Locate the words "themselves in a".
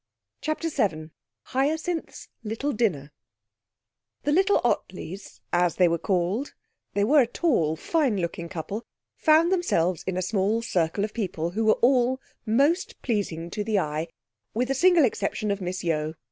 9.51-10.23